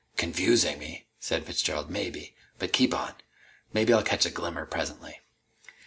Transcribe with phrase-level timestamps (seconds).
[0.17, 2.33] "Confusing me," said Fitzgerald, "maybe.
[2.57, 3.13] But keep on.
[3.71, 5.19] Maybe I'll catch a glimmer presently."